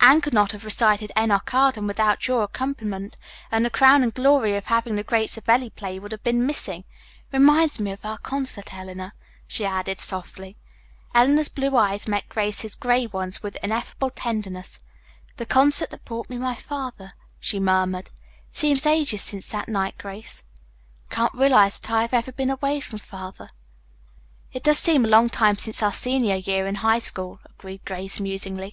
Anne 0.00 0.20
could 0.20 0.32
not 0.32 0.52
have 0.52 0.64
recited 0.64 1.10
'Enoch 1.18 1.52
Arden,' 1.52 1.88
without 1.88 2.28
your 2.28 2.44
accompaniment, 2.44 3.16
and 3.50 3.64
the 3.64 3.70
crowning 3.70 4.10
glory 4.10 4.54
of 4.56 4.66
having 4.66 4.94
the 4.94 5.02
great 5.02 5.30
Savelli 5.30 5.68
play 5.68 5.98
would 5.98 6.12
have 6.12 6.22
been 6.22 6.46
missing. 6.46 6.84
It 7.32 7.36
reminds 7.38 7.80
me 7.80 7.90
of 7.90 8.04
our 8.04 8.18
concert, 8.18 8.72
Eleanor," 8.72 9.14
she 9.48 9.64
added 9.64 9.98
softly. 9.98 10.56
Eleanor's 11.12 11.48
blue 11.48 11.76
eyes 11.76 12.06
met 12.06 12.28
Grace's 12.28 12.76
gray 12.76 13.08
ones 13.08 13.42
with 13.42 13.56
ineffable 13.64 14.10
tenderness. 14.10 14.78
"The 15.38 15.44
concert 15.46 15.90
that 15.90 16.04
brought 16.04 16.30
me 16.30 16.38
my 16.38 16.54
father," 16.54 17.10
she 17.40 17.58
murmured. 17.58 18.10
"It 18.50 18.56
seems 18.56 18.86
ages 18.86 19.22
since 19.22 19.48
that 19.50 19.68
night, 19.68 19.98
Grace. 19.98 20.44
I 21.10 21.14
can't 21.16 21.34
realize 21.34 21.80
that 21.80 21.90
I 21.90 22.02
have 22.02 22.14
ever 22.14 22.30
been 22.30 22.48
away 22.50 22.78
from 22.78 23.00
Father." 23.00 23.48
"It 24.52 24.62
does 24.62 24.78
seem 24.78 25.04
a 25.04 25.08
long 25.08 25.28
time 25.28 25.56
since 25.56 25.82
our 25.82 25.92
senior 25.92 26.36
year 26.36 26.64
in 26.68 26.76
high 26.76 27.00
school," 27.00 27.40
agreed 27.44 27.84
Grace 27.84 28.20
musingly. 28.20 28.72